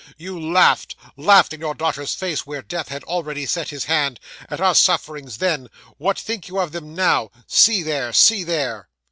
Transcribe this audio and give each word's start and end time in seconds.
You 0.17 0.39
laughed 0.39 0.95
laughed 1.15 1.53
in 1.53 1.59
your 1.59 1.75
daughter's 1.75 2.15
face, 2.15 2.43
where 2.43 2.63
death 2.63 2.89
had 2.89 3.03
already 3.03 3.45
set 3.45 3.69
his 3.69 3.83
hand 3.85 4.19
at 4.49 4.59
our 4.59 4.73
sufferings, 4.73 5.37
then. 5.37 5.69
What 5.99 6.17
think 6.17 6.47
you 6.47 6.57
of 6.57 6.71
them 6.71 6.95
now! 6.95 7.29
See 7.45 7.83
there, 7.83 8.11
see 8.11 8.43
there!" 8.43 8.89